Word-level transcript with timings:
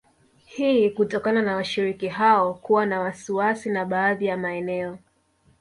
Hii 0.45 0.89
kutokana 0.89 1.41
na 1.41 1.55
washiriki 1.55 2.07
hao 2.07 2.53
kuwa 2.53 2.85
na 2.85 2.99
wasiwasi 2.99 3.69
na 3.69 3.85
baadhi 3.85 4.25
ya 4.25 4.37
maeneo 4.37 4.97